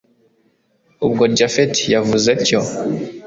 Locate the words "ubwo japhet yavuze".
1.05-2.27